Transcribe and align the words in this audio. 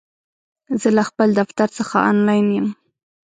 زه 0.81 0.89
له 0.97 1.03
خپل 1.09 1.29
دفتر 1.39 1.67
څخه 1.77 1.95
آنلاین 2.11 2.45
یم! 2.57 2.67